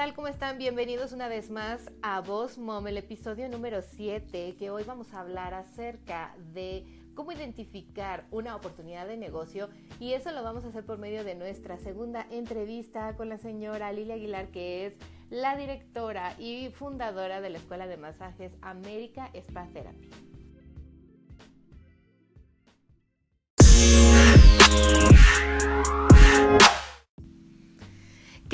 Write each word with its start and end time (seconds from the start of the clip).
tal? 0.00 0.14
¿Cómo 0.14 0.28
están? 0.28 0.56
Bienvenidos 0.56 1.12
una 1.12 1.28
vez 1.28 1.50
más 1.50 1.90
a 2.00 2.22
Voz 2.22 2.56
Mom, 2.56 2.86
el 2.86 2.96
episodio 2.96 3.50
número 3.50 3.82
7, 3.82 4.54
que 4.58 4.70
hoy 4.70 4.82
vamos 4.84 5.12
a 5.12 5.20
hablar 5.20 5.52
acerca 5.52 6.34
de 6.54 6.86
cómo 7.14 7.32
identificar 7.32 8.24
una 8.30 8.56
oportunidad 8.56 9.06
de 9.06 9.18
negocio 9.18 9.68
y 9.98 10.14
eso 10.14 10.32
lo 10.32 10.42
vamos 10.42 10.64
a 10.64 10.68
hacer 10.68 10.86
por 10.86 10.96
medio 10.96 11.22
de 11.22 11.34
nuestra 11.34 11.76
segunda 11.76 12.26
entrevista 12.30 13.14
con 13.14 13.28
la 13.28 13.36
señora 13.36 13.92
Lilia 13.92 14.14
Aguilar, 14.14 14.48
que 14.48 14.86
es 14.86 14.96
la 15.28 15.54
directora 15.54 16.34
y 16.38 16.70
fundadora 16.70 17.42
de 17.42 17.50
la 17.50 17.58
Escuela 17.58 17.86
de 17.86 17.98
Masajes 17.98 18.56
América 18.62 19.28
Spa 19.34 19.68
Therapy. 19.70 20.29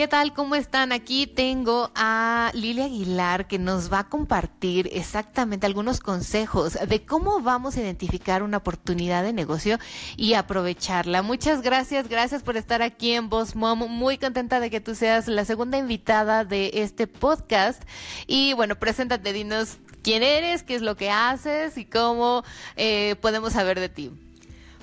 ¿Qué 0.06 0.10
tal? 0.10 0.34
¿Cómo 0.34 0.54
están? 0.54 0.92
Aquí 0.92 1.26
tengo 1.26 1.90
a 1.96 2.52
Lilia 2.54 2.84
Aguilar 2.84 3.48
que 3.48 3.58
nos 3.58 3.92
va 3.92 3.98
a 3.98 4.08
compartir 4.08 4.88
exactamente 4.92 5.66
algunos 5.66 5.98
consejos 5.98 6.74
de 6.74 7.04
cómo 7.04 7.40
vamos 7.40 7.76
a 7.76 7.80
identificar 7.80 8.44
una 8.44 8.58
oportunidad 8.58 9.24
de 9.24 9.32
negocio 9.32 9.80
y 10.16 10.34
aprovecharla. 10.34 11.22
Muchas 11.22 11.60
gracias, 11.60 12.06
gracias 12.06 12.44
por 12.44 12.56
estar 12.56 12.82
aquí 12.82 13.14
en 13.14 13.28
Boss 13.28 13.56
Mom. 13.56 13.80
Muy 13.90 14.16
contenta 14.16 14.60
de 14.60 14.70
que 14.70 14.80
tú 14.80 14.94
seas 14.94 15.26
la 15.26 15.44
segunda 15.44 15.76
invitada 15.76 16.44
de 16.44 16.70
este 16.74 17.08
podcast. 17.08 17.82
Y 18.28 18.52
bueno, 18.52 18.76
preséntate, 18.76 19.32
dinos 19.32 19.78
quién 20.04 20.22
eres, 20.22 20.62
qué 20.62 20.76
es 20.76 20.82
lo 20.82 20.96
que 20.96 21.10
haces 21.10 21.76
y 21.78 21.84
cómo 21.84 22.44
eh, 22.76 23.16
podemos 23.20 23.54
saber 23.54 23.80
de 23.80 23.88
ti. 23.88 24.12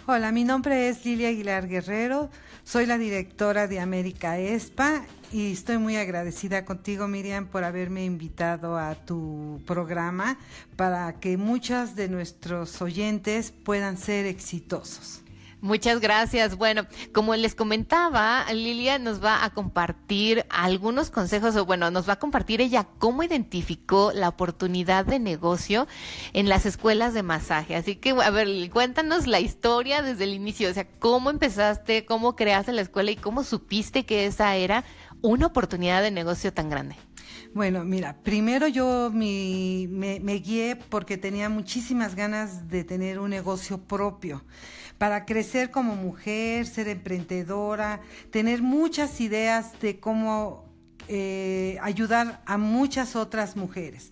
Hola, 0.06 0.34
mi 0.34 0.44
nombre 0.44 0.90
es 0.90 1.06
Lilia 1.06 1.30
Aguilar 1.30 1.70
Guerrero. 1.70 2.30
Soy 2.66 2.86
la 2.86 2.98
directora 2.98 3.68
de 3.68 3.80
América 3.82 4.40
ESPA 4.40 5.06
y 5.34 5.52
estoy 5.52 5.78
muy 5.78 5.98
agradecida 5.98 6.64
contigo, 6.64 7.08
Miriam, 7.08 7.46
por 7.46 7.66
haberme 7.66 8.06
invitado 8.06 8.78
a 8.78 8.96
tu 8.96 9.62
programa 9.68 10.38
para 10.78 11.20
que 11.20 11.36
muchos 11.36 11.96
de 11.96 12.08
nuestros 12.08 12.82
oyentes 12.82 13.52
puedan 13.52 13.98
ser 13.98 14.26
exitosos. 14.26 15.23
Muchas 15.64 16.02
gracias. 16.02 16.58
Bueno, 16.58 16.86
como 17.14 17.38
les 17.38 17.56
comentaba, 17.56 18.44
Lilia 18.52 19.00
nos 19.00 19.24
va 19.24 19.46
a 19.46 19.52
compartir 19.52 20.46
algunos 20.50 21.10
consejos, 21.10 21.56
o 21.56 21.66
bueno, 21.66 21.90
nos 21.90 22.06
va 22.10 22.14
a 22.14 22.20
compartir 22.20 22.60
ella 22.60 22.86
cómo 23.00 23.24
identificó 23.24 24.12
la 24.14 24.28
oportunidad 24.28 25.06
de 25.06 25.20
negocio 25.20 25.88
en 26.34 26.50
las 26.50 26.66
escuelas 26.66 27.14
de 27.14 27.24
masaje. 27.24 27.78
Así 27.78 27.96
que, 27.96 28.10
a 28.10 28.30
ver, 28.30 28.70
cuéntanos 28.72 29.26
la 29.26 29.40
historia 29.40 30.02
desde 30.02 30.26
el 30.26 30.34
inicio, 30.34 30.70
o 30.70 30.74
sea, 30.74 30.86
cómo 31.00 31.30
empezaste, 31.30 32.04
cómo 32.04 32.36
creaste 32.36 32.74
la 32.74 32.82
escuela 32.82 33.12
y 33.12 33.16
cómo 33.16 33.46
supiste 33.46 34.06
que 34.06 34.26
esa 34.26 34.58
era 34.58 34.84
una 35.22 35.46
oportunidad 35.46 36.02
de 36.02 36.12
negocio 36.12 36.52
tan 36.52 36.70
grande. 36.70 36.98
Bueno, 37.54 37.86
mira, 37.86 38.18
primero 38.22 38.68
yo 38.68 39.12
me, 39.14 39.88
me 39.90 40.34
guié 40.40 40.76
porque 40.76 41.18
tenía 41.18 41.48
muchísimas 41.48 42.16
ganas 42.16 42.68
de 42.68 42.84
tener 42.84 43.20
un 43.20 43.30
negocio 43.30 43.78
propio 43.78 44.44
para 44.98 45.26
crecer 45.26 45.72
como 45.72 45.96
mujer, 45.96 46.66
ser 46.66 46.88
emprendedora, 46.88 48.02
tener 48.32 48.62
muchas 48.62 49.20
ideas 49.22 49.80
de 49.82 50.00
cómo 50.00 50.66
eh, 51.08 51.78
ayudar 51.82 52.42
a 52.46 52.58
muchas 52.58 53.16
otras 53.16 53.56
mujeres. 53.56 54.12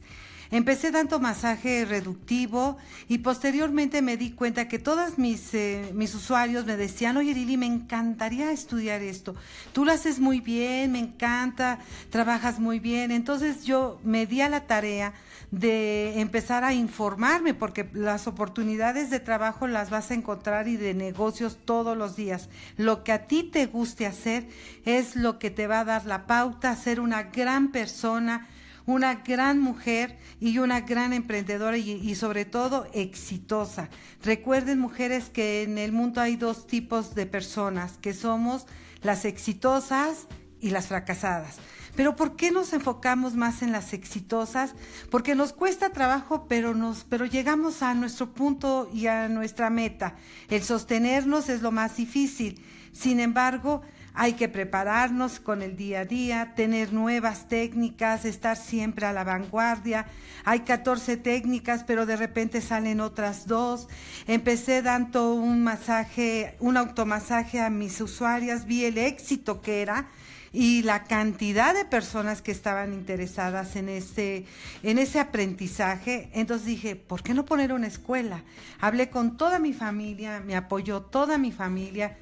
Empecé 0.52 0.92
dando 0.92 1.22
masaje 1.22 1.86
reductivo 1.86 2.78
y 3.08 3.20
posteriormente 3.20 4.02
me 4.02 4.18
di 4.18 4.32
cuenta 4.32 4.68
que 4.68 4.80
todos 4.80 5.18
mis, 5.18 5.54
eh, 5.54 5.92
mis 5.94 6.14
usuarios 6.14 6.66
me 6.66 6.76
decían, 6.76 7.16
oye 7.16 7.34
Lili, 7.34 7.56
me 7.56 7.68
encantaría 7.68 8.52
estudiar 8.52 9.02
esto. 9.02 9.34
Tú 9.72 9.86
lo 9.86 9.94
haces 9.94 10.20
muy 10.20 10.42
bien, 10.42 10.92
me 10.92 11.00
encanta, 11.00 11.80
trabajas 12.10 12.60
muy 12.60 12.80
bien. 12.80 13.12
Entonces 13.12 13.64
yo 13.64 14.02
me 14.04 14.26
di 14.26 14.42
a 14.42 14.50
la 14.50 14.68
tarea 14.68 15.14
de 15.52 16.20
empezar 16.20 16.64
a 16.64 16.74
informarme, 16.74 17.54
porque 17.54 17.90
las 17.94 18.28
oportunidades 18.28 19.10
de 19.10 19.20
trabajo 19.20 19.68
las 19.68 19.90
vas 19.90 20.12
a 20.12 20.16
encontrar 20.16 20.68
y 20.68 20.76
de 20.76 20.94
negocios 20.94 21.60
todos 21.64 21.98
los 21.98 22.16
días. 22.16 22.50
Lo 22.76 23.04
que 23.04 23.12
a 23.12 23.28
ti 23.28 23.44
te 23.44 23.68
guste 23.68 24.06
hacer 24.06 24.48
es 24.84 25.16
lo 25.16 25.40
que 25.40 25.50
te 25.50 25.68
va 25.68 25.82
a 25.82 25.86
dar 25.86 26.06
la 26.06 26.26
pauta 26.28 26.76
ser 26.76 27.00
una 27.00 27.24
gran 27.24 27.72
persona, 27.72 28.48
una 28.86 29.16
gran 29.16 29.60
mujer 29.60 30.18
y 30.40 30.58
una 30.58 30.82
gran 30.82 31.14
emprendedora 31.14 31.78
y, 31.78 32.16
sobre 32.16 32.46
todo 32.46 32.88
exitosa. 32.94 33.90
Recuerden 34.24 34.80
mujeres 34.80 35.30
que 35.30 35.64
en 35.64 35.78
el 35.78 35.92
mundo 35.92 36.22
hay 36.22 36.36
dos 36.36 36.68
tipos 36.68 37.16
de 37.16 37.26
personas, 37.26 37.98
que 37.98 38.14
somos 38.14 38.66
las 39.02 39.26
exitosas 39.26 40.28
y 40.60 40.70
las 40.70 40.88
fracasadas. 40.88 41.58
Pero 41.96 42.16
¿por 42.16 42.36
qué 42.38 42.52
nos 42.52 42.72
enfocamos 42.72 43.36
más 43.36 43.62
en 43.62 43.72
las 43.72 43.94
exitosas? 43.94 44.74
Porque 45.10 45.36
nos 45.36 45.52
cuesta 45.52 45.92
trabajo, 45.92 46.46
pero 46.48 46.74
nos 46.74 47.04
pero 47.04 47.26
llegamos 47.26 47.82
a 47.82 47.94
nuestro 47.94 48.34
punto 48.34 48.90
y 48.94 49.08
a 49.08 49.28
nuestra 49.28 49.70
meta. 49.70 50.16
El 50.50 50.64
sostenernos 50.64 51.50
es 51.50 51.62
lo 51.62 51.72
más 51.72 51.98
difícil. 51.98 52.64
Sin 52.94 53.20
embargo, 53.20 53.82
hay 54.14 54.34
que 54.34 54.50
prepararnos 54.50 55.40
con 55.40 55.62
el 55.62 55.78
día 55.78 56.02
a 56.02 56.06
día, 56.06 56.54
tener 56.56 56.92
nuevas 56.92 57.48
técnicas, 57.48 58.26
estar 58.26 58.58
siempre 58.58 59.06
a 59.06 59.14
la 59.14 59.24
vanguardia. 59.24 60.06
Hay 60.44 60.62
14 60.62 61.18
técnicas, 61.18 61.84
pero 61.86 62.06
de 62.06 62.18
repente 62.18 62.62
salen 62.62 63.00
otras 63.00 63.48
dos. 63.48 63.88
Empecé 64.28 64.82
dando 64.82 65.34
un 65.34 65.64
masaje, 65.64 66.56
un 66.60 66.78
automasaje 66.78 67.62
a 67.62 67.70
mis 67.70 68.02
usuarias, 68.02 68.66
vi 68.66 68.86
el 68.86 68.98
éxito 68.98 69.62
que 69.62 69.82
era 69.82 70.08
y 70.54 70.84
la 70.84 71.06
cantidad 71.06 71.74
de 71.74 71.86
personas 71.86 72.42
que 72.42 72.52
estaban 72.52 72.94
interesadas 72.94 73.78
en 73.78 73.88
ese, 73.88 74.46
en 74.84 75.00
ese 75.00 75.20
aprendizaje. 75.20 76.30
Entonces 76.34 76.68
dije, 76.68 76.98
¿por 76.98 77.24
qué 77.24 77.34
no 77.34 77.46
poner 77.46 77.72
una 77.72 77.88
escuela? 77.88 78.44
Hablé 78.82 79.10
con 79.10 79.38
toda 79.38 79.60
mi 79.60 79.72
familia, 79.72 80.42
me 80.46 80.58
apoyó 80.58 81.02
toda 81.02 81.38
mi 81.38 81.54
familia 81.54 82.18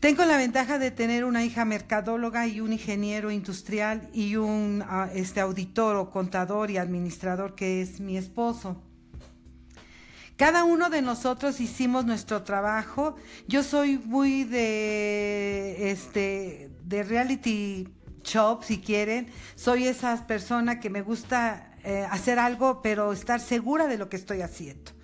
tengo 0.00 0.24
la 0.24 0.36
ventaja 0.36 0.78
de 0.78 0.90
tener 0.90 1.24
una 1.24 1.44
hija 1.44 1.64
mercadóloga 1.64 2.46
y 2.46 2.60
un 2.60 2.72
ingeniero 2.72 3.30
industrial 3.30 4.08
y 4.12 4.36
un 4.36 4.84
ah, 4.86 5.08
este, 5.14 5.40
auditor 5.40 5.96
o 5.96 6.10
contador 6.10 6.70
y 6.70 6.76
administrador 6.76 7.54
que 7.54 7.80
es 7.80 8.00
mi 8.00 8.16
esposo. 8.16 8.82
Cada 10.36 10.64
uno 10.64 10.90
de 10.90 11.00
nosotros 11.00 11.60
hicimos 11.60 12.04
nuestro 12.04 12.42
trabajo. 12.42 13.16
Yo 13.48 13.62
soy 13.62 13.98
muy 13.98 14.44
de 14.44 15.90
este 15.90 16.70
de 16.84 17.02
reality 17.02 17.88
shop, 18.22 18.62
si 18.62 18.78
quieren. 18.78 19.28
Soy 19.54 19.86
esa 19.86 20.26
persona 20.26 20.78
que 20.78 20.90
me 20.90 21.00
gusta 21.00 21.72
eh, 21.84 22.06
hacer 22.10 22.38
algo, 22.38 22.82
pero 22.82 23.12
estar 23.12 23.40
segura 23.40 23.86
de 23.86 23.96
lo 23.96 24.10
que 24.10 24.16
estoy 24.16 24.42
haciendo. 24.42 24.95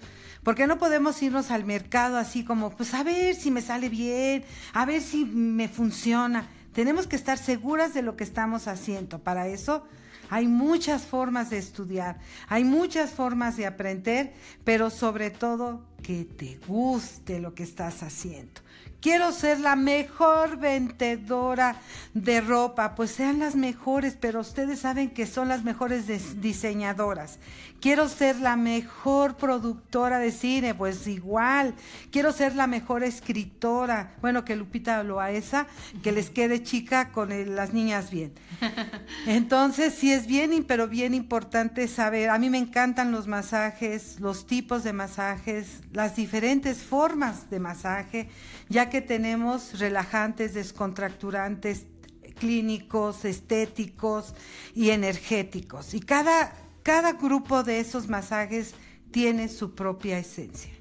Porque 0.43 0.67
no 0.67 0.79
podemos 0.79 1.23
irnos 1.23 1.51
al 1.51 1.65
mercado 1.65 2.17
así 2.17 2.45
como, 2.45 2.71
pues 2.71 2.95
a 2.95 3.03
ver 3.03 3.35
si 3.35 3.51
me 3.51 3.63
sale 3.63 3.89
bien, 3.89 4.45
a 4.73 4.85
ver 4.85 5.01
si 5.01 5.25
me 5.25 5.69
funciona. 5.69 6.49
Tenemos 6.73 7.07
que 7.07 7.17
estar 7.17 7.39
seguras 7.39 7.95
de 7.95 8.03
lo 8.03 8.17
que 8.17 8.25
estamos 8.25 8.67
haciendo. 8.67 9.21
Para 9.21 9.47
eso 9.47 9.87
hay 10.31 10.49
muchas 10.49 11.03
formas 11.03 11.51
de 11.51 11.59
estudiar, 11.59 12.19
hay 12.49 12.65
muchas 12.65 13.11
formas 13.11 13.57
de 13.57 13.67
aprender, 13.67 14.33
pero 14.65 14.91
sobre 14.91 15.31
todo 15.31 15.83
que 16.03 16.25
te 16.25 16.59
guste 16.67 17.39
lo 17.39 17.55
que 17.55 17.63
estás 17.63 18.03
haciendo. 18.03 18.61
Quiero 19.03 19.33
ser 19.33 19.59
la 19.59 19.75
mejor 19.75 20.59
vendedora 20.59 21.75
de 22.15 22.41
ropa, 22.41 22.95
pues 22.95 23.11
sean 23.11 23.41
las 23.41 23.57
mejores, 23.57 24.17
pero 24.21 24.41
ustedes 24.41 24.79
saben 24.79 25.11
que 25.11 25.27
son 25.27 25.49
las 25.49 25.65
mejores 25.65 26.07
diseñadoras. 26.41 27.41
Quiero 27.81 28.09
ser 28.09 28.39
la 28.39 28.55
mejor 28.55 29.37
productora 29.37 30.21
de 30.21 30.31
cine, 30.31 30.73
pues 30.73 31.09
igual. 31.09 31.75
Quiero 32.13 32.31
ser 32.31 32.55
la 32.55 32.69
mejor 32.69 33.03
escritora. 33.03 34.15
Bueno, 34.21 34.45
que 34.45 34.55
Lupita 34.55 35.03
lo 35.03 35.19
a 35.19 35.33
esa, 35.33 35.67
que 36.01 36.13
les 36.13 36.31
quede 36.31 36.63
chica 36.63 37.11
con 37.11 37.31
las 37.57 37.73
niñas 37.73 38.13
bien. 38.13 38.35
Entonces, 39.27 39.95
sí 39.95 40.13
es 40.13 40.29
bien, 40.29 40.63
pero 40.63 40.87
bien 40.87 41.13
importante 41.13 41.89
saber. 41.89 42.31
A 42.31 42.39
mí 42.39 42.51
me 42.51 42.59
encantan 42.59 43.11
los 43.11 43.27
masajes, 43.27 44.21
los 44.21 44.47
tipos 44.47 44.85
de 44.85 44.93
masajes, 44.93 45.81
las 45.93 46.17
diferentes 46.17 46.79
formas 46.79 47.51
de 47.51 47.61
masaje, 47.61 48.29
ya 48.69 48.91
que 48.91 49.01
tenemos 49.01 49.79
relajantes, 49.79 50.55
descontracturantes, 50.55 51.87
clínicos, 52.39 53.25
estéticos 53.25 54.35
y 54.75 54.91
energéticos. 54.91 55.95
Y 55.95 56.01
cada 56.01 56.53
cada 56.83 57.13
grupo 57.13 57.63
de 57.63 57.81
esos 57.81 58.09
masajes 58.09 58.75
tiene 59.13 59.49
su 59.49 59.75
propia 59.75 60.19
esencia. 60.19 60.73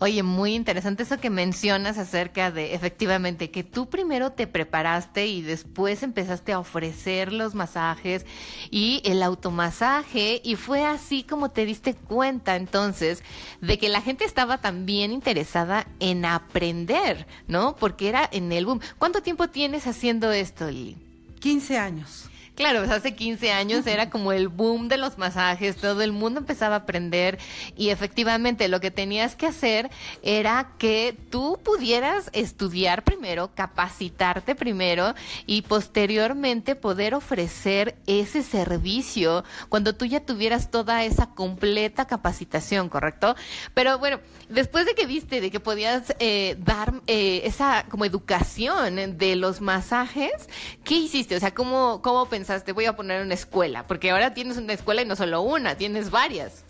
Oye, 0.00 0.22
muy 0.22 0.54
interesante 0.54 1.04
eso 1.04 1.18
que 1.18 1.30
mencionas 1.30 1.98
acerca 1.98 2.50
de 2.50 2.74
efectivamente 2.74 3.50
que 3.50 3.64
tú 3.64 3.88
primero 3.88 4.32
te 4.32 4.46
preparaste 4.46 5.26
y 5.26 5.42
después 5.42 6.02
empezaste 6.02 6.52
a 6.52 6.58
ofrecer 6.58 7.32
los 7.32 7.54
masajes 7.54 8.26
y 8.70 9.00
el 9.04 9.22
automasaje 9.22 10.40
y 10.44 10.56
fue 10.56 10.84
así 10.84 11.22
como 11.22 11.50
te 11.50 11.64
diste 11.64 11.94
cuenta 11.94 12.56
entonces 12.56 13.22
de 13.60 13.78
que 13.78 13.88
la 13.88 14.00
gente 14.00 14.24
estaba 14.24 14.58
también 14.58 15.12
interesada 15.12 15.86
en 16.00 16.24
aprender, 16.24 17.26
¿no? 17.46 17.76
Porque 17.76 18.08
era 18.08 18.28
en 18.32 18.52
el 18.52 18.66
boom. 18.66 18.80
¿Cuánto 18.98 19.22
tiempo 19.22 19.48
tienes 19.48 19.86
haciendo 19.86 20.32
esto, 20.32 20.70
Lili? 20.70 20.96
15 21.40 21.78
años. 21.78 22.30
Claro, 22.54 22.78
pues 22.78 22.90
hace 22.92 23.16
15 23.16 23.50
años 23.50 23.84
era 23.84 24.10
como 24.10 24.30
el 24.30 24.46
boom 24.46 24.86
de 24.86 24.96
los 24.96 25.18
masajes, 25.18 25.74
todo 25.76 26.02
el 26.02 26.12
mundo 26.12 26.38
empezaba 26.38 26.76
a 26.76 26.78
aprender 26.78 27.36
y 27.76 27.88
efectivamente 27.88 28.68
lo 28.68 28.78
que 28.78 28.92
tenías 28.92 29.34
que 29.34 29.48
hacer 29.48 29.90
era 30.22 30.70
que 30.78 31.18
tú 31.30 31.58
pudieras 31.64 32.30
estudiar 32.32 33.02
primero, 33.02 33.50
capacitarte 33.56 34.54
primero 34.54 35.14
y 35.46 35.62
posteriormente 35.62 36.76
poder 36.76 37.14
ofrecer 37.14 37.96
ese 38.06 38.44
servicio 38.44 39.42
cuando 39.68 39.96
tú 39.96 40.04
ya 40.04 40.20
tuvieras 40.20 40.70
toda 40.70 41.02
esa 41.02 41.30
completa 41.30 42.06
capacitación, 42.06 42.88
¿correcto? 42.88 43.34
Pero 43.74 43.98
bueno, 43.98 44.20
después 44.48 44.86
de 44.86 44.94
que 44.94 45.06
viste 45.06 45.40
de 45.40 45.50
que 45.50 45.58
podías 45.58 46.14
eh, 46.20 46.56
dar 46.60 47.02
eh, 47.08 47.42
esa 47.46 47.84
como 47.88 48.04
educación 48.04 49.18
de 49.18 49.34
los 49.34 49.60
masajes, 49.60 50.48
¿qué 50.84 50.94
hiciste? 50.94 51.34
O 51.34 51.40
sea, 51.40 51.52
¿cómo, 51.52 52.00
¿cómo 52.00 52.26
pensaste? 52.26 52.43
Voy 52.74 52.84
a 52.86 52.96
poner 52.96 53.22
una 53.22 53.34
escuela, 53.34 53.86
porque 53.86 54.10
ahora 54.10 54.34
tienes 54.34 54.56
una 54.56 54.72
escuela 54.72 55.02
y 55.02 55.06
no 55.06 55.16
solo 55.16 55.42
una, 55.42 55.76
tienes 55.76 56.10
varias. 56.10 56.64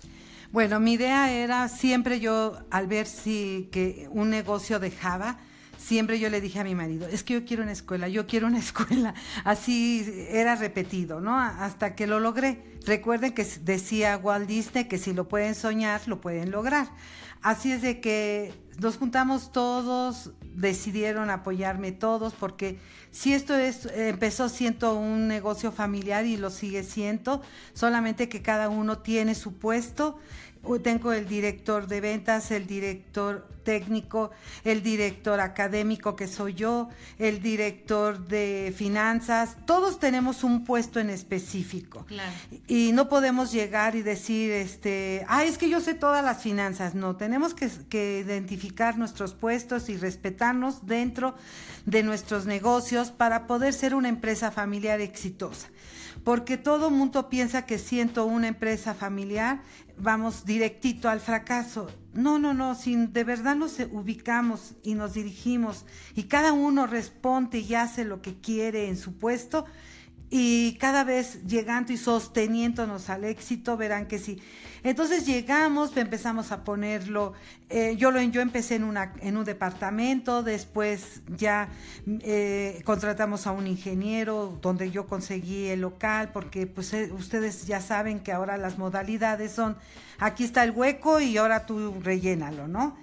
Bueno, 0.53 0.79
mi 0.79 0.93
idea 0.93 1.32
era 1.32 1.69
siempre 1.69 2.21
yo, 2.21 2.59
al 2.71 2.87
ver 2.87 3.06
si 3.06 3.69
que 3.73 4.06
un 4.11 4.31
negocio 4.31 4.79
dejaba, 4.79 5.38
siempre 5.84 6.19
yo 6.19 6.31
le 6.31 6.40
dije 6.40 6.60
a 6.60 6.64
mi 6.64 6.75
marido, 6.75 7.06
es 7.06 7.22
que 7.22 7.34
yo 7.34 7.44
quiero 7.44 7.62
una 7.62 7.72
escuela, 7.72 8.08
yo 8.08 8.26
quiero 8.26 8.46
una 8.46 8.58
escuela. 8.66 9.14
Así 9.44 10.26
era 10.31 10.56
repetido, 10.56 11.20
¿no? 11.20 11.38
Hasta 11.38 11.94
que 11.94 12.06
lo 12.06 12.20
logré. 12.20 12.62
Recuerden 12.86 13.32
que 13.32 13.44
decía 13.62 14.16
Walt 14.16 14.46
Disney 14.46 14.84
que 14.84 14.98
si 14.98 15.12
lo 15.12 15.28
pueden 15.28 15.54
soñar, 15.54 16.00
lo 16.06 16.20
pueden 16.20 16.50
lograr. 16.50 16.88
Así 17.42 17.72
es 17.72 17.82
de 17.82 18.00
que 18.00 18.54
nos 18.78 18.96
juntamos 18.96 19.52
todos, 19.52 20.32
decidieron 20.54 21.28
apoyarme 21.28 21.92
todos, 21.92 22.32
porque 22.32 22.78
si 23.10 23.34
esto 23.34 23.54
es, 23.54 23.86
empezó 23.94 24.48
siendo 24.48 24.94
un 24.94 25.28
negocio 25.28 25.70
familiar 25.70 26.25
y 26.25 26.38
lo 26.38 26.50
sigue 26.50 26.82
siendo, 26.82 27.42
solamente 27.75 28.31
que 28.31 28.40
cada 28.40 28.70
uno 28.70 28.98
tiene 28.98 29.34
su 29.34 29.58
puesto 29.58 30.19
tengo 30.82 31.12
el 31.12 31.28
director 31.28 31.87
de 31.87 32.00
ventas, 32.00 32.50
el 32.50 32.66
director 32.66 33.46
técnico, 33.64 34.31
el 34.62 34.82
director 34.82 35.40
académico 35.40 36.14
que 36.14 36.28
soy 36.28 36.55
yo, 36.55 36.88
el 37.19 37.43
director 37.43 38.26
de 38.26 38.72
finanzas, 38.76 39.56
todos 39.66 39.99
tenemos 39.99 40.44
un 40.44 40.64
puesto 40.64 41.00
en 41.00 41.11
específico. 41.11 42.06
Y 42.69 42.93
no 42.93 43.08
podemos 43.08 43.50
llegar 43.52 43.96
y 43.96 44.02
decir, 44.02 44.52
este, 44.52 45.25
ah, 45.28 45.44
es 45.44 45.58
que 45.58 45.69
yo 45.69 45.81
sé 45.81 45.94
todas 45.94 46.25
las 46.25 46.43
finanzas. 46.43 46.94
No, 46.94 47.17
tenemos 47.17 47.55
que, 47.55 47.70
que 47.88 48.20
identificar 48.20 48.99
nuestros 48.99 49.34
puestos 49.34 49.88
y 49.88 49.96
respetarnos 49.96 50.87
dentro 50.87 51.34
de 51.87 52.02
nuestros 52.02 52.46
negocios 52.46 53.10
para 53.10 53.46
poder 53.46 53.72
ser 53.72 53.94
una 53.94 54.08
empresa 54.08 54.50
familiar 54.50 55.00
exitosa 55.00 55.69
porque 56.25 56.56
todo 56.56 56.91
mundo 56.91 57.29
piensa 57.29 57.67
que 57.67 57.79
siento 57.79 58.25
una 58.25 58.49
empresa 58.49 58.94
familiar, 58.94 59.62
vamos 59.99 60.47
directito 60.47 61.09
al 61.11 61.21
fracaso. 61.21 61.91
No, 62.15 62.38
no, 62.38 62.55
no, 62.55 62.75
sin 62.75 63.12
de 63.12 63.25
verdad 63.25 63.55
nos 63.55 63.79
ubicamos 63.79 64.75
y 64.82 64.94
nos 64.94 65.12
dirigimos 65.12 65.85
y 66.15 66.25
cada 66.25 66.53
uno 66.53 66.87
responde 66.87 67.59
y 67.59 67.75
hace 67.75 68.05
lo 68.05 68.23
que 68.23 68.41
quiere 68.41 68.88
en 68.88 68.97
su 68.97 69.19
puesto 69.19 69.67
y 70.36 70.75
cada 70.81 71.04
vez 71.04 71.46
llegando 71.46 71.92
y 71.92 71.96
sosteniéndonos 71.96 73.08
al 73.08 73.22
éxito, 73.22 73.76
verán 73.76 74.06
que 74.06 74.19
sí. 74.19 74.42
Entonces 74.82 75.26
llegamos, 75.26 75.96
empezamos 75.96 76.50
a 76.50 76.64
ponerlo, 76.64 77.34
eh, 77.70 77.94
yo, 77.96 78.10
lo, 78.10 78.20
yo 78.20 78.40
empecé 78.40 78.75
en, 78.75 78.82
una, 78.82 79.12
en 79.20 79.36
un 79.36 79.44
departamento, 79.44 80.42
después 80.42 81.20
ya 81.28 81.69
eh, 82.08 82.82
contratamos 82.84 83.46
a 83.46 83.52
un 83.52 83.69
ingeniero 83.69 84.58
donde 84.60 84.90
yo 84.90 85.06
conseguí 85.06 85.69
el 85.69 85.82
local, 85.82 86.31
porque 86.32 86.66
pues 86.66 86.92
eh, 86.94 87.12
ustedes 87.12 87.69
ya 87.69 87.81
saben 87.81 88.19
que 88.19 88.32
ahora 88.32 88.56
las 88.56 88.76
modalidades 88.76 89.52
son, 89.52 89.76
aquí 90.19 90.42
está 90.42 90.64
el 90.64 90.72
hueco 90.72 91.20
y 91.20 91.36
ahora 91.36 91.64
tú 91.64 91.94
rellénalo, 92.02 92.66
¿no? 92.66 92.96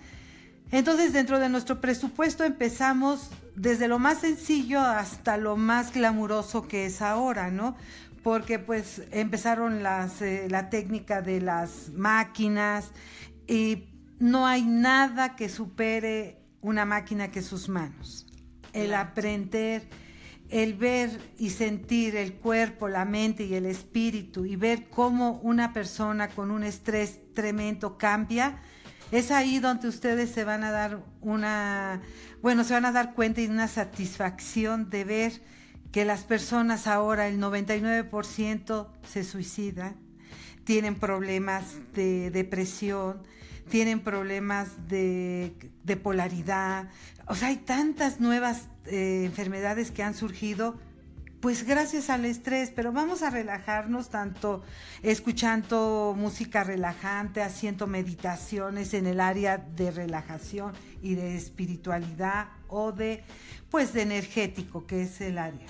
Entonces, 0.72 1.12
dentro 1.12 1.40
de 1.40 1.50
nuestro 1.50 1.82
presupuesto 1.82 2.46
empezamos 2.46 3.30
desde 3.56 3.90
lo 3.90 4.00
más 4.00 4.20
sencillo 4.20 4.80
hasta 4.80 5.36
lo 5.36 5.58
más 5.58 5.94
glamuroso 5.94 6.68
que 6.68 6.86
es 6.86 7.02
ahora, 7.02 7.52
¿no? 7.52 7.76
Porque 8.24 8.58
pues 8.58 9.02
empezaron 9.12 9.84
las, 9.84 10.22
eh, 10.22 10.48
la 10.50 10.70
técnica 10.70 11.22
de 11.22 11.42
las 11.42 11.90
máquinas 11.90 12.92
y 13.48 13.90
no 14.20 14.48
hay 14.48 14.64
nada 14.64 15.36
que 15.36 15.50
supere 15.50 16.38
una 16.62 16.86
máquina 16.86 17.32
que 17.32 17.42
sus 17.42 17.68
manos. 17.68 18.28
El 18.72 18.94
aprender, 18.94 19.90
el 20.50 20.76
ver 20.76 21.20
y 21.38 21.50
sentir 21.50 22.16
el 22.16 22.36
cuerpo, 22.36 22.88
la 22.88 23.04
mente 23.04 23.44
y 23.44 23.56
el 23.56 23.66
espíritu 23.66 24.46
y 24.46 24.56
ver 24.56 24.90
cómo 24.90 25.42
una 25.44 25.74
persona 25.74 26.30
con 26.30 26.50
un 26.52 26.64
estrés 26.64 27.20
tremendo 27.34 27.98
cambia 27.98 28.62
es 29.12 29.32
ahí 29.32 29.60
donde 29.60 29.88
ustedes 29.88 30.32
se 30.32 30.44
van 30.44 30.64
a 30.64 30.72
dar 30.72 31.04
una, 31.22 32.02
bueno, 32.42 32.64
se 32.64 32.74
van 32.74 32.86
a 32.86 32.92
dar 32.92 33.14
cuenta 33.14 33.42
y 33.42 33.48
una 33.48 33.68
satisfacción 33.68 34.90
de 34.90 35.04
ver 35.04 35.42
que 35.92 36.06
las 36.06 36.24
personas 36.24 36.88
ahora, 36.88 37.28
el 37.28 37.40
99% 37.40 38.88
se 39.04 39.24
suicidan, 39.26 39.98
tienen 40.64 40.96
problemas 40.96 41.66
de 41.94 42.32
depresión, 42.32 43.22
tienen 43.70 44.00
problemas 44.00 44.88
de, 44.88 45.54
polaridad. 46.02 46.90
O 47.28 47.36
sea, 47.36 47.50
hay 47.50 47.58
tantas 47.58 48.22
nuevas 48.22 48.70
eh, 48.86 49.24
enfermedades 49.26 49.92
que 49.92 50.04
han 50.04 50.14
surgido 50.14 50.80
pues 51.42 51.64
gracias 51.64 52.12
al 52.12 52.24
estrés, 52.26 52.72
pero 52.74 52.92
vamos 52.92 53.24
a 53.24 53.32
relajarnos 53.32 54.10
tanto 54.10 54.62
escuchando 55.02 56.16
música 56.16 56.64
relajante, 56.64 57.42
haciendo 57.42 57.88
meditaciones 57.88 58.94
en 58.94 59.08
el 59.08 59.20
área 59.20 59.58
de 59.58 59.90
relajación 59.90 60.74
y 61.02 61.16
de 61.16 61.36
espiritualidad 61.36 62.50
o 62.68 62.92
de 62.92 63.24
pues 63.72 63.92
de 63.94 64.04
energético, 64.04 64.86
que 64.86 65.02
es 65.02 65.20
el 65.22 65.40
área. 65.40 65.66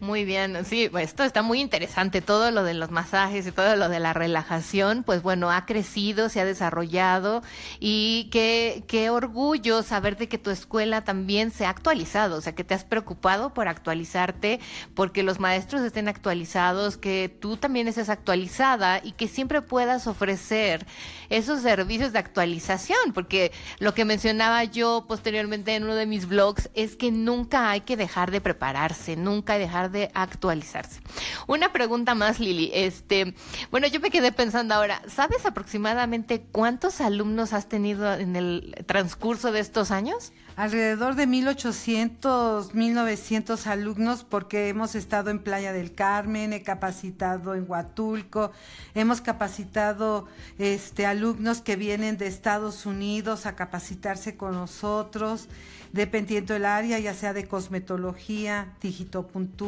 Muy 0.00 0.24
bien, 0.24 0.64
sí, 0.64 0.88
pues, 0.90 1.10
esto 1.10 1.22
está 1.22 1.42
muy 1.42 1.60
interesante, 1.60 2.20
todo 2.20 2.50
lo 2.50 2.64
de 2.64 2.74
los 2.74 2.90
masajes 2.90 3.46
y 3.46 3.52
todo 3.52 3.76
lo 3.76 3.88
de 3.88 4.00
la 4.00 4.12
relajación, 4.12 5.04
pues 5.04 5.22
bueno, 5.22 5.50
ha 5.50 5.64
crecido, 5.64 6.28
se 6.28 6.40
ha 6.40 6.44
desarrollado 6.44 7.42
y 7.78 8.28
qué, 8.32 8.84
qué 8.88 9.10
orgullo 9.10 9.82
saber 9.82 10.16
de 10.16 10.28
que 10.28 10.38
tu 10.38 10.50
escuela 10.50 11.04
también 11.04 11.50
se 11.50 11.66
ha 11.66 11.70
actualizado, 11.70 12.36
o 12.36 12.40
sea, 12.40 12.54
que 12.54 12.64
te 12.64 12.74
has 12.74 12.84
preocupado 12.84 13.54
por 13.54 13.68
actualizarte, 13.68 14.60
porque 14.94 15.22
los 15.22 15.38
maestros 15.38 15.82
estén 15.82 16.08
actualizados, 16.08 16.96
que 16.96 17.34
tú 17.40 17.56
también 17.56 17.88
estés 17.88 18.08
actualizada 18.08 19.00
y 19.02 19.12
que 19.12 19.28
siempre 19.28 19.62
puedas 19.62 20.06
ofrecer 20.06 20.86
esos 21.30 21.62
servicios 21.62 22.12
de 22.12 22.18
actualización, 22.18 23.12
porque 23.14 23.52
lo 23.78 23.94
que 23.94 24.04
mencionaba 24.04 24.64
yo 24.64 25.06
posteriormente 25.08 25.74
en 25.74 25.84
uno 25.84 25.94
de 25.94 26.06
mis 26.06 26.26
blogs 26.26 26.70
es 26.74 26.96
que 26.96 27.10
nunca 27.10 27.70
hay 27.70 27.82
que 27.82 27.96
dejar 27.96 28.30
de 28.30 28.40
prepararse, 28.40 29.16
nunca 29.16 29.54
hay 29.54 29.62
que 29.62 29.81
de 29.90 30.10
actualizarse. 30.14 31.00
Una 31.46 31.72
pregunta 31.72 32.14
más, 32.14 32.40
Lili. 32.40 32.70
Este, 32.74 33.34
bueno, 33.70 33.86
yo 33.86 34.00
me 34.00 34.10
quedé 34.10 34.32
pensando 34.32 34.74
ahora, 34.74 35.02
¿sabes 35.08 35.46
aproximadamente 35.46 36.42
cuántos 36.52 37.00
alumnos 37.00 37.52
has 37.52 37.68
tenido 37.68 38.12
en 38.14 38.36
el 38.36 38.84
transcurso 38.86 39.52
de 39.52 39.60
estos 39.60 39.90
años? 39.90 40.32
Alrededor 40.54 41.14
de 41.14 41.26
1800, 41.26 42.74
1900 42.74 43.66
alumnos 43.66 44.22
porque 44.22 44.68
hemos 44.68 44.94
estado 44.94 45.30
en 45.30 45.38
Playa 45.38 45.72
del 45.72 45.94
Carmen, 45.94 46.52
he 46.52 46.62
capacitado 46.62 47.54
en 47.54 47.64
Huatulco, 47.66 48.52
hemos 48.94 49.22
capacitado 49.22 50.28
este 50.58 51.06
alumnos 51.06 51.62
que 51.62 51.76
vienen 51.76 52.18
de 52.18 52.26
Estados 52.26 52.84
Unidos 52.84 53.46
a 53.46 53.56
capacitarse 53.56 54.36
con 54.36 54.52
nosotros 54.52 55.48
dependiendo 55.92 56.54
del 56.54 56.64
área, 56.64 56.98
ya 56.98 57.14
sea 57.14 57.32
de 57.32 57.46
cosmetología, 57.46 58.74
digitopuntura, 58.80 59.61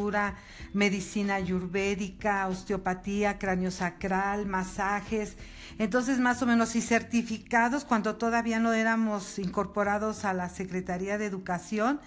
medicina 0.72 1.36
ayurvédica, 1.36 2.46
osteopatía, 2.48 3.38
sacral, 3.70 4.46
masajes. 4.46 5.36
Entonces, 5.78 6.18
más 6.18 6.42
o 6.42 6.46
menos, 6.46 6.76
y 6.76 6.80
certificados 6.80 7.84
cuando 7.84 8.16
todavía 8.16 8.60
no 8.60 8.72
éramos 8.72 9.38
incorporados 9.38 10.24
a 10.24 10.32
la 10.32 10.48
Secretaría 10.48 11.18
de 11.18 11.26
Educación. 11.26 12.00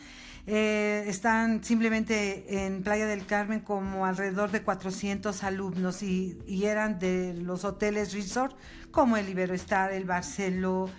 Eh, 0.50 1.03
están 1.08 1.62
simplemente 1.62 2.65
en 2.65 2.82
Playa 2.82 3.06
del 3.06 3.25
Carmen 3.25 3.60
como 3.60 4.06
alrededor 4.06 4.50
de 4.50 4.62
400 4.62 5.44
alumnos 5.44 6.01
y, 6.01 6.38
eran 6.63 7.00
de 7.00 7.34
los 7.34 7.65
hoteles 7.65 8.13
resort 8.13 8.56
como 8.91 9.17
el 9.17 9.27
Iberoestar, 9.27 9.91
el 9.91 10.06
Barceló, 10.06 10.89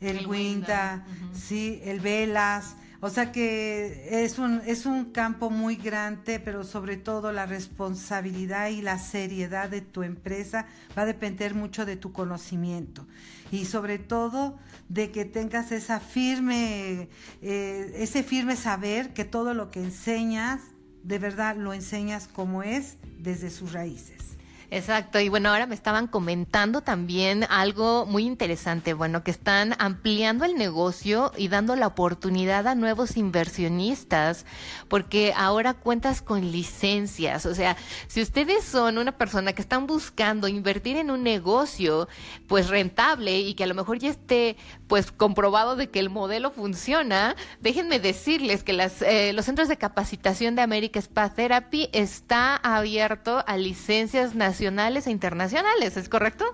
el, 0.00 0.26
Winda, 0.26 1.04
sí, 1.34 1.80
el 1.84 2.00
Velas. 2.00 2.76
O 3.04 3.10
sea 3.10 3.32
que 3.32 4.24
es 4.24 4.38
un, 4.38 4.62
es 4.64 4.86
un 4.86 5.12
campo 5.12 5.50
muy 5.50 5.76
grande, 5.76 6.40
pero 6.40 6.64
sobre 6.64 6.96
todo 6.96 7.32
la 7.32 7.44
responsabilidad 7.44 8.70
y 8.70 8.80
la 8.80 8.98
seriedad 8.98 9.68
de 9.68 9.82
tu 9.82 10.02
empresa 10.02 10.64
va 10.96 11.02
a 11.02 11.04
depender 11.04 11.54
mucho 11.54 11.84
de 11.84 11.96
tu 11.96 12.12
conocimiento 12.12 13.06
y 13.52 13.66
sobre 13.66 13.98
todo 13.98 14.58
de 14.88 15.10
que 15.10 15.26
tengas 15.26 15.70
esa 15.70 16.00
firme, 16.00 17.10
eh, 17.42 17.92
ese 17.96 18.22
firme 18.22 18.56
saber 18.56 19.12
que 19.12 19.26
todo 19.26 19.52
lo 19.52 19.70
que 19.70 19.80
enseñas 19.80 20.62
de 21.02 21.18
verdad 21.18 21.56
lo 21.58 21.74
enseñas 21.74 22.26
como 22.26 22.62
es 22.62 22.96
desde 23.18 23.50
sus 23.50 23.74
raíces. 23.74 24.33
Exacto, 24.74 25.20
y 25.20 25.28
bueno, 25.28 25.50
ahora 25.50 25.66
me 25.66 25.76
estaban 25.76 26.08
comentando 26.08 26.80
también 26.80 27.46
algo 27.48 28.06
muy 28.06 28.26
interesante, 28.26 28.92
bueno, 28.92 29.22
que 29.22 29.30
están 29.30 29.76
ampliando 29.78 30.44
el 30.44 30.56
negocio 30.56 31.30
y 31.36 31.46
dando 31.46 31.76
la 31.76 31.86
oportunidad 31.86 32.66
a 32.66 32.74
nuevos 32.74 33.16
inversionistas, 33.16 34.44
porque 34.88 35.32
ahora 35.36 35.74
cuentas 35.74 36.22
con 36.22 36.50
licencias, 36.50 37.46
o 37.46 37.54
sea, 37.54 37.76
si 38.08 38.20
ustedes 38.20 38.64
son 38.64 38.98
una 38.98 39.12
persona 39.12 39.52
que 39.52 39.62
están 39.62 39.86
buscando 39.86 40.48
invertir 40.48 40.96
en 40.96 41.12
un 41.12 41.22
negocio, 41.22 42.08
pues 42.48 42.68
rentable 42.68 43.38
y 43.38 43.54
que 43.54 43.62
a 43.62 43.68
lo 43.68 43.74
mejor 43.74 44.00
ya 44.00 44.10
esté 44.10 44.56
pues 44.88 45.12
comprobado 45.12 45.76
de 45.76 45.88
que 45.88 46.00
el 46.00 46.10
modelo 46.10 46.50
funciona, 46.50 47.36
déjenme 47.60 48.00
decirles 48.00 48.64
que 48.64 48.72
las, 48.72 49.02
eh, 49.02 49.32
los 49.34 49.44
centros 49.44 49.68
de 49.68 49.76
capacitación 49.76 50.56
de 50.56 50.62
America 50.62 50.98
Spa 50.98 51.32
Therapy 51.32 51.90
está 51.92 52.56
abierto 52.56 53.44
a 53.46 53.56
licencias 53.56 54.34
nacionales 54.34 54.63
e 54.64 55.10
internacionales, 55.10 55.96
¿es 55.96 56.08
correcto? 56.08 56.44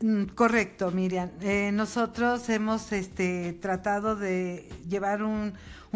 Mm, 0.00 0.24
correcto, 0.34 0.90
Miriam. 0.90 1.30
Eh, 1.40 1.70
nosotros 1.72 2.48
hemos 2.48 2.92
este, 2.92 3.52
tratado 3.54 4.16
de 4.16 4.68
llevar 4.88 5.22
un, 5.22 5.54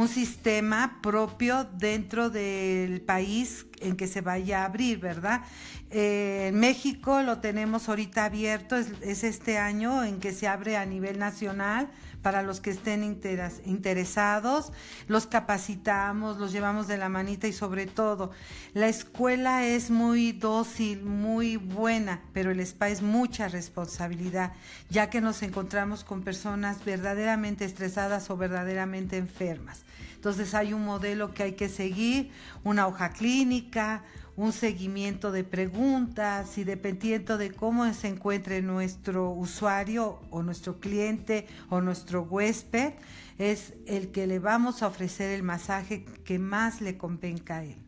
sistema 0.09 0.99
propio 1.01 1.65
dentro 1.65 2.29
del 2.29 3.01
país 3.03 3.67
en 3.81 3.97
que 3.97 4.09
se 4.09 4.21
vaya 4.21 4.63
a 4.63 4.65
abrir, 4.65 4.99
¿verdad? 4.99 5.43
Eh, 5.91 6.49
en 6.49 6.59
México 6.59 7.23
lo 7.23 7.39
tenemos 7.39 7.89
ahorita 7.89 8.25
abierto, 8.25 8.75
es, 8.77 9.23
este 9.23 9.59
año 9.59 10.03
en 10.03 10.19
que 10.19 10.33
se 10.33 10.49
abre 10.49 10.77
a 10.77 10.87
nivel 10.87 11.19
nacional 11.21 11.89
para 12.23 12.43
los 12.43 12.61
que 12.61 12.71
estén 12.71 13.03
interesados, 13.03 14.73
los 15.09 15.27
capacitamos, 15.27 16.39
los 16.39 16.53
llevamos 16.53 16.87
de 16.87 16.97
la 16.97 17.09
manita 17.09 17.49
y 17.49 17.53
sobre 17.53 17.87
todo, 17.87 18.31
la 18.75 18.89
escuela 18.89 19.67
es 19.67 19.91
muy 19.91 20.33
dócil, 20.33 21.03
muy 21.03 21.57
buena, 21.57 22.23
pero 22.33 22.51
el 22.51 22.61
spa 22.61 22.89
es 22.89 23.03
mucha 23.03 23.49
responsabilidad, 23.49 24.53
ya 24.89 25.11
que 25.11 25.21
nos 25.21 25.43
encontramos 25.43 26.05
con 26.05 26.23
personas 26.23 26.85
verdaderamente 26.85 27.65
estresadas 27.65 28.31
o 28.31 28.37
verdaderamente 28.37 29.17
enfermas. 29.17 29.83
Entonces 30.15 30.55
hay 30.55 30.73
un 30.73 30.85
modelo 30.85 31.35
que 31.35 31.43
hay 31.43 31.53
que 31.53 31.69
seguir, 31.69 32.31
una 32.63 32.87
hoja 32.87 33.11
clínica, 33.11 34.05
un 34.37 34.53
seguimiento 34.53 35.31
de 35.33 35.45
preguntas 35.45 36.57
y 36.57 36.65
dependiendo 36.65 37.37
de 37.37 37.53
cómo 37.53 37.93
se 37.93 38.09
encuentre 38.09 38.63
nuestro 38.63 39.31
usuario 39.31 40.21
o 40.31 40.43
nuestro 40.43 40.81
cliente 40.81 41.47
o 41.69 41.81
nuestro 41.81 42.23
huésped, 42.23 42.95
es 43.39 43.75
el 43.87 44.11
que 44.11 44.27
le 44.27 44.39
vamos 44.39 44.83
a 44.83 44.87
ofrecer 44.87 45.31
el 45.31 45.43
masaje 45.43 46.05
que 46.25 46.39
más 46.39 46.81
le 46.81 46.97
convenga 46.97 47.59
a 47.59 47.65
él. 47.65 47.82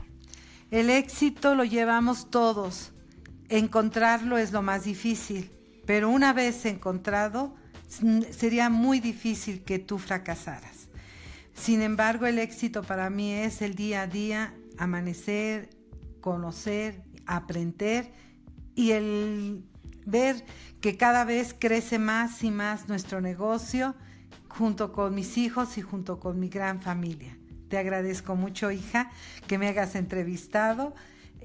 El 0.69 0.89
éxito 0.89 1.55
lo 1.55 1.63
llevamos 1.63 2.29
todos. 2.29 2.91
Encontrarlo 3.49 4.37
es 4.37 4.51
lo 4.51 4.61
más 4.61 4.85
difícil, 4.85 5.51
pero 5.85 6.09
una 6.09 6.31
vez 6.31 6.65
encontrado, 6.65 7.53
sería 8.31 8.69
muy 8.69 8.99
difícil 8.99 9.63
que 9.63 9.79
tú 9.79 9.97
fracasaras. 9.97 10.87
Sin 11.53 11.81
embargo, 11.81 12.25
el 12.25 12.39
éxito 12.39 12.83
para 12.83 13.09
mí 13.09 13.33
es 13.33 13.61
el 13.61 13.75
día 13.75 14.03
a 14.03 14.07
día 14.07 14.53
amanecer, 14.81 15.69
conocer, 16.21 17.03
aprender 17.27 18.11
y 18.73 18.91
el 18.91 19.63
ver 20.05 20.43
que 20.81 20.97
cada 20.97 21.23
vez 21.23 21.55
crece 21.57 21.99
más 21.99 22.43
y 22.43 22.49
más 22.49 22.89
nuestro 22.89 23.21
negocio 23.21 23.95
junto 24.49 24.91
con 24.91 25.13
mis 25.13 25.37
hijos 25.37 25.77
y 25.77 25.81
junto 25.81 26.19
con 26.19 26.39
mi 26.39 26.49
gran 26.49 26.81
familia. 26.81 27.37
Te 27.69 27.77
agradezco 27.77 28.35
mucho, 28.35 28.71
hija, 28.71 29.11
que 29.47 29.59
me 29.59 29.67
hagas 29.67 29.93
entrevistado. 29.95 30.95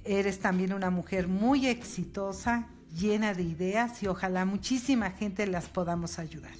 Eres 0.04 0.40
también 0.40 0.72
una 0.72 0.90
mujer 0.90 1.28
muy 1.28 1.66
exitosa, 1.66 2.68
llena 2.98 3.34
de 3.34 3.42
ideas 3.42 4.02
y 4.02 4.06
ojalá 4.06 4.46
muchísima 4.46 5.10
gente 5.10 5.46
las 5.46 5.68
podamos 5.68 6.18
ayudar. 6.18 6.54